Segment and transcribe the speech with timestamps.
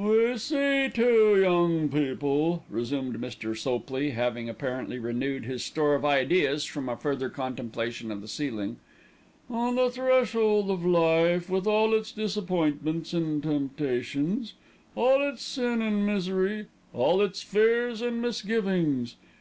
[0.00, 3.56] "We see two young people," resumed Mr.
[3.58, 8.76] Sopley, having apparently renewed his store of ideas from a further contemplation of the ceiling,
[9.50, 14.52] "on the threshold of life, with all its disappointments and temptations,
[14.94, 19.16] all its sin and misery, all its fears and misgivings.